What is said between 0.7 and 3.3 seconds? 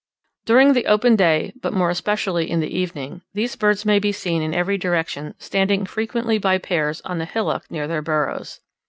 the open day, but more especially in the evening,